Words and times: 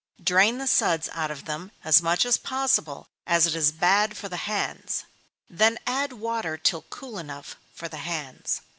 Drain 0.23 0.57
the 0.57 0.65
suds 0.65 1.09
out 1.11 1.29
of 1.29 1.45
them 1.45 1.71
as 1.83 2.01
much 2.01 2.25
as 2.25 2.35
possible, 2.39 3.05
as 3.27 3.45
it 3.45 3.53
is 3.53 3.71
bad 3.71 4.17
for 4.17 4.27
the 4.29 4.35
hands; 4.49 5.05
then 5.47 5.77
add 5.85 6.13
water 6.13 6.57
till 6.57 6.81
cool 6.89 7.19
enough 7.19 7.55
for 7.71 7.87
the 7.87 7.97
hands. 7.97 8.61